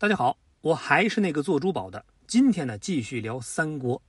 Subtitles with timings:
[0.00, 2.04] 大家好，我还是那个做珠宝的。
[2.28, 4.00] 今天呢，继续聊三国。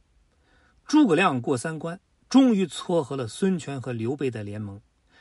[0.85, 4.79] 诸葛亮过三关，终于撮合了孙权和刘备的联盟，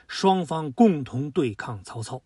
[0.08, 2.20] 双方共同对抗曹操。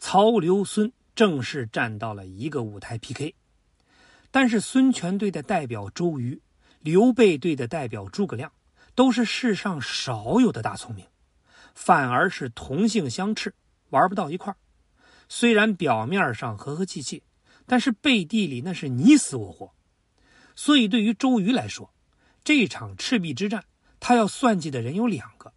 [0.00, 3.36] 曹刘孙正式站到了一个舞台 PK。
[4.32, 6.42] 但是孙权队的代表周瑜，
[6.80, 8.50] 刘备队的代表诸葛亮，
[8.96, 11.06] 都是世上少有的大聪明，
[11.76, 13.54] 反而是同性相斥，
[13.90, 14.56] 玩不到一块儿。
[15.28, 17.22] 虽然表面上和和气气。
[17.70, 19.72] 但是背地里那是你死我活，
[20.56, 21.94] 所以对于周瑜来说，
[22.42, 23.62] 这场赤壁之战，
[24.00, 25.52] 他要算计的人有两个，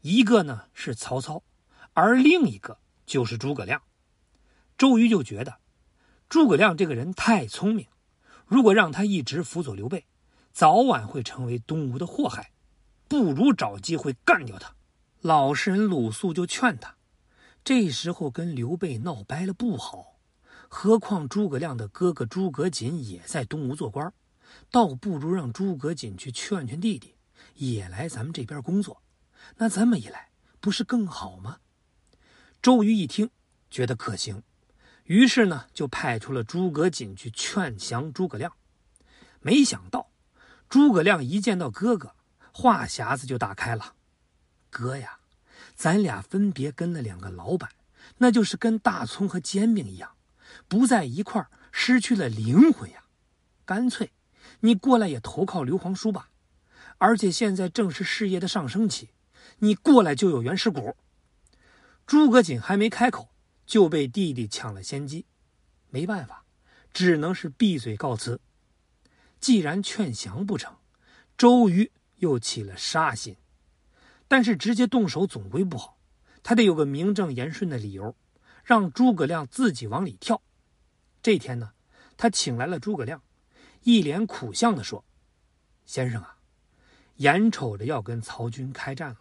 [0.00, 1.44] 一个呢是曹操，
[1.92, 3.80] 而另一个就是诸葛亮。
[4.76, 5.58] 周瑜就觉得，
[6.28, 7.86] 诸葛亮这个人太聪明，
[8.46, 10.06] 如果让他一直辅佐刘备，
[10.52, 12.50] 早晚会成为东吴的祸害，
[13.06, 14.74] 不如找机会干掉他。
[15.20, 16.96] 老实人鲁肃就劝他，
[17.62, 20.13] 这时候跟刘备闹掰了不好。
[20.76, 24.12] 何况诸葛亮的哥哥诸葛瑾也在东吴做官，
[24.72, 27.14] 倒不如让诸葛瑾去劝劝弟弟，
[27.54, 29.00] 也来咱们这边工作。
[29.56, 30.30] 那这么一来，
[30.60, 31.58] 不是更好吗？
[32.60, 33.30] 周瑜一听，
[33.70, 34.42] 觉得可行，
[35.04, 38.52] 于是呢，就派出了诸葛瑾去劝降诸葛亮。
[39.40, 40.10] 没想到，
[40.68, 42.16] 诸葛亮一见到哥哥，
[42.52, 43.94] 话匣子就打开了
[44.70, 45.20] ：“哥呀，
[45.76, 47.70] 咱俩分别跟了两个老板，
[48.18, 50.10] 那就是跟大葱和煎饼一样。”
[50.68, 53.04] 不在一块儿，失去了灵魂呀！
[53.64, 54.10] 干脆，
[54.60, 56.30] 你过来也投靠刘皇叔吧。
[56.98, 59.10] 而且现在正是事业的上升期，
[59.58, 60.96] 你过来就有原始股。
[62.06, 63.30] 诸葛瑾还没开口，
[63.66, 65.26] 就被弟弟抢了先机，
[65.90, 66.44] 没办法，
[66.92, 68.40] 只能是闭嘴告辞。
[69.40, 70.76] 既然劝降不成，
[71.36, 73.36] 周瑜又起了杀心，
[74.28, 75.98] 但是直接动手总归不好，
[76.42, 78.14] 他得有个名正言顺的理由。
[78.64, 80.40] 让诸葛亮自己往里跳。
[81.22, 81.72] 这天呢，
[82.16, 83.22] 他请来了诸葛亮，
[83.82, 85.04] 一脸苦相地说
[85.86, 86.38] ：“先生啊，
[87.16, 89.18] 眼瞅着要跟曹军开战了，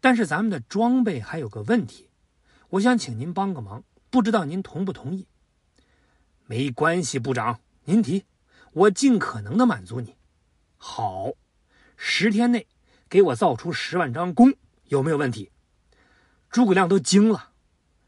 [0.00, 2.10] 但是咱们的装备还有个问题，
[2.70, 5.26] 我想请您帮个忙，不知道您同不同意
[6.46, 8.24] ？”“没关系，部长，您提，
[8.72, 10.16] 我尽可能的满足你。
[10.76, 11.32] ”“好，
[11.96, 12.66] 十天内
[13.08, 15.50] 给我造出十万张弓，有没有问题？”
[16.50, 17.52] 诸葛亮都惊了，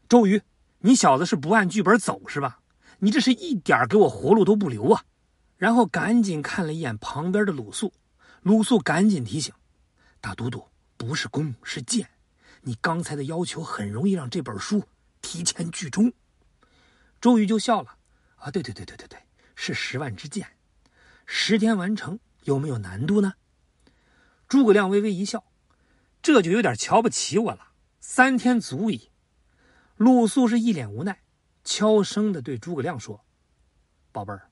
[0.07, 0.41] 周瑜。
[0.87, 2.61] 你小子是不按剧本走是吧？
[2.99, 5.03] 你这是一点给我活路都不留啊！
[5.57, 7.91] 然后赶紧看了一眼旁边的鲁肃，
[8.41, 9.53] 鲁肃赶紧提醒
[10.21, 10.65] ：“大都督，
[10.95, 12.07] 不是弓是箭，
[12.61, 14.81] 你刚才的要求很容易让这本书
[15.21, 16.13] 提前剧终。”
[17.19, 17.97] 周瑜就笑了
[18.39, 19.19] ：“啊，对对对对对对，
[19.55, 20.47] 是十万支箭，
[21.25, 23.33] 十天完成有没有难度呢？”
[24.47, 25.43] 诸葛亮微微一笑
[26.23, 29.09] ：“这就有点瞧不起我了，三天足矣。”
[29.97, 31.23] 鲁肃是一脸无奈，
[31.63, 33.25] 悄声的对诸葛亮说
[34.13, 34.51] ：“宝贝儿，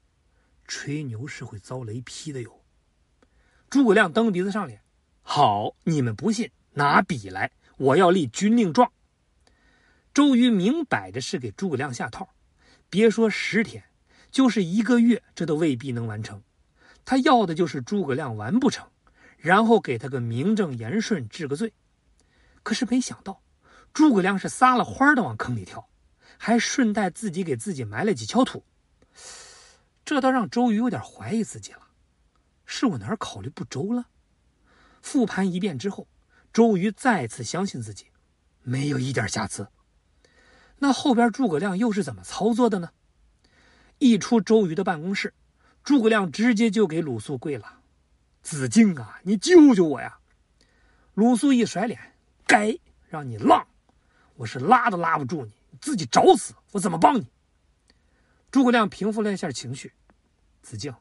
[0.66, 2.63] 吹牛是会遭雷劈的哟。”
[3.69, 4.81] 诸葛亮蹬鼻子上脸
[5.22, 8.91] ：“好，你们不信，拿笔来，我要立军令状。”
[10.16, 12.33] 周瑜明摆着是给诸葛亮下套，
[12.89, 13.83] 别说十天，
[14.31, 16.41] 就是一个月，这都未必能完成。
[17.06, 18.89] 他要的就是诸葛亮完不成，
[19.38, 21.72] 然后给他个名正言顺治个罪。
[22.63, 23.44] 可是没想到。
[23.95, 25.88] 诸葛亮是撒了欢的往坑里跳，
[26.38, 28.66] 还顺带自己给自己埋了几锹土，
[30.03, 31.88] 这倒让周瑜有点怀疑自己了，
[32.66, 34.07] 是我哪儿考虑不周了？
[35.01, 36.09] 复盘一遍之后，
[36.51, 38.07] 周瑜再次相信自己，
[38.63, 39.69] 没有一点瑕疵。
[40.79, 42.89] 那后边诸葛亮又是怎么操作的呢？
[44.00, 45.33] 一出周瑜的办公室，
[45.85, 47.79] 诸葛亮直接就给鲁肃跪了
[48.44, 50.19] ：“子敬啊，你救救我呀！”
[51.16, 51.97] 鲁肃一甩脸
[52.45, 52.77] ：“该
[53.07, 53.66] 让你浪！”
[54.35, 56.53] 我是拉都拉不住你，自己找死！
[56.72, 57.25] 我怎么帮你？
[58.51, 59.94] 诸葛亮平复了一下情绪，
[60.62, 60.94] 子敬，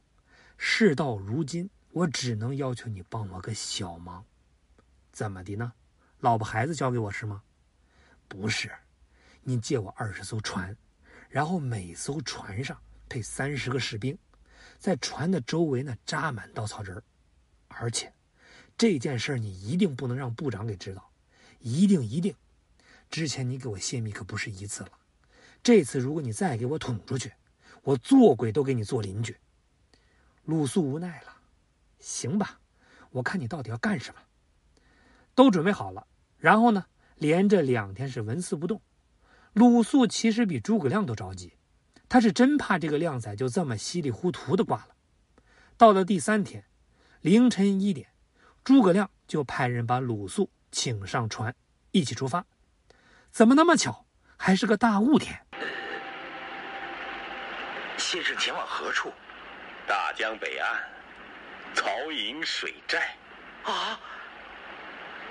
[0.56, 4.25] 事到如今，我只能要求你帮我个小忙。
[5.11, 5.73] 怎么的呢？
[6.21, 7.43] 老婆孩子交给我是吗？
[8.28, 8.71] 不是，
[9.43, 10.77] 你借我二十艘船，
[11.28, 14.17] 然后每艘船上配三十个士兵，
[14.79, 17.03] 在船的周围呢扎满稻草人
[17.67, 18.12] 而且
[18.79, 21.11] 这件事你一定不能让部长给知道，
[21.59, 22.32] 一定一定。
[23.11, 24.91] 之前你给我泄密可不是一次了，
[25.62, 27.33] 这次如果你再给我捅出去，
[27.83, 29.37] 我做鬼都给你做邻居。
[30.45, 31.37] 鲁肃无奈了，
[31.99, 32.61] 行吧，
[33.11, 34.21] 我看你到底要干什么。
[35.35, 36.06] 都准备好了，
[36.39, 36.87] 然后呢，
[37.17, 38.81] 连着两天是纹丝不动。
[39.53, 41.55] 鲁肃其实比诸葛亮都着急，
[42.09, 44.95] 他是真怕这个靓仔就这么稀里糊涂的挂了。
[45.77, 46.65] 到了第三天
[47.21, 48.09] 凌晨一点，
[48.62, 51.55] 诸葛亮就派人把鲁肃请上船，
[51.91, 52.47] 一起出发。
[53.35, 55.37] 怎么那么巧，还是个大雾天？
[57.97, 59.13] 先生前往何处？
[59.89, 60.81] 大江北岸，
[61.75, 63.17] 曹营水寨。
[63.65, 63.99] 啊！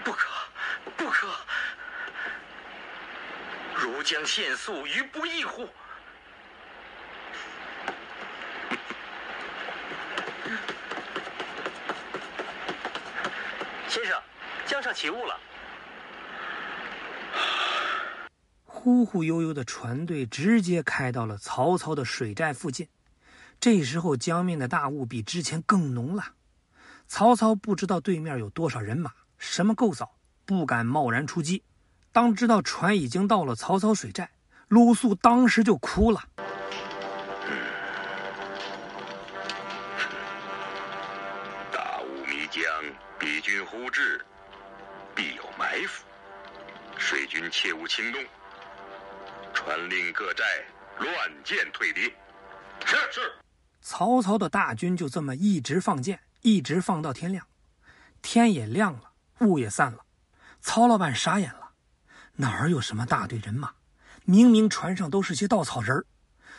[0.03, 0.27] 不可，
[0.97, 1.29] 不可！
[3.73, 5.69] 如将限速于不义乎？
[13.87, 14.21] 先生，
[14.65, 15.39] 江上起雾了。
[18.83, 22.89] 忽忽悠悠的船队直接开到了曹操的水寨附近。
[23.57, 26.33] 这时候江面的大雾比之前更浓了。
[27.07, 31.63] 曹操不知道对面有多少人马，什么构造，不敢贸然出击。
[32.11, 34.29] 当知道船已经到了曹操水寨，
[34.67, 36.21] 鲁肃当时就哭了。
[41.71, 42.65] 大雾迷江，
[43.17, 44.19] 彼军忽至，
[45.15, 46.03] 必有埋伏。
[46.97, 48.21] 水军切勿轻动。
[49.63, 50.43] 传令各寨
[50.99, 51.09] 乱
[51.43, 52.01] 箭退敌。
[52.85, 53.31] 是是。
[53.81, 57.47] 曹操的大军就这么一直放箭，一直放到天亮。
[58.21, 59.99] 天也亮了，雾也散了，
[60.61, 61.71] 曹老板傻眼了，
[62.33, 63.71] 哪儿有什么大队人马？
[64.25, 66.05] 明明船上都是些稻草人儿，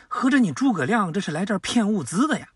[0.07, 2.49] 合着你诸葛亮这是来这儿骗物资的呀？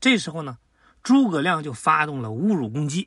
[0.00, 0.58] 这时候呢，
[1.02, 3.06] 诸葛亮就发动了侮辱攻击。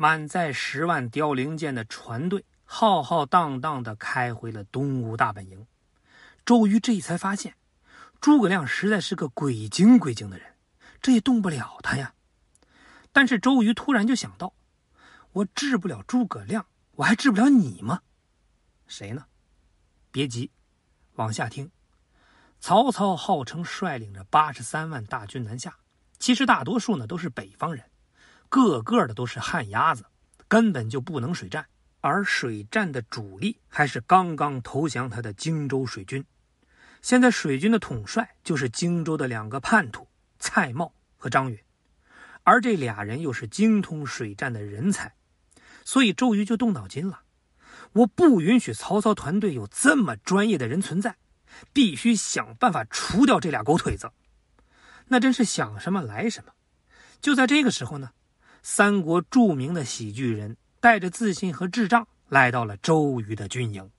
[0.00, 5.66] 满载十万凋零箭的船队浩浩荡荡地开回了东吴大本营。
[6.46, 7.56] 周瑜这才发现，
[8.20, 10.54] 诸葛亮实在是个鬼精鬼精的人，
[11.02, 12.14] 这也动不了他呀。
[13.10, 14.54] 但是周瑜突然就想到：
[15.32, 18.02] 我治不了诸葛亮，我还治不了你吗？
[18.86, 19.26] 谁呢？
[20.12, 20.52] 别急，
[21.16, 21.68] 往下听。
[22.60, 25.76] 曹操号称率领着八十三万大军南下，
[26.20, 27.84] 其实大多数呢都是北方人。
[28.48, 30.04] 个个的都是旱鸭子，
[30.48, 31.66] 根本就不能水战，
[32.00, 36.24] 而水战的主力还是刚刚投降他的荆州水军。
[37.02, 40.08] 现在水军的统帅就是荆州的两个叛徒
[40.38, 41.58] 蔡瑁和张允，
[42.42, 45.14] 而这俩人又是精通水战的人才，
[45.84, 47.20] 所以周瑜就动脑筋了：
[47.92, 51.16] 我不允许曹操团队有这么专业的人存在，
[51.72, 54.10] 必须想办法除掉这俩狗腿子。
[55.06, 56.52] 那真是想什么来什么。
[57.20, 58.12] 就在这个时候呢。
[58.70, 63.90] 三国著名的喜剧人带着自信和智障来到了周瑜的军营。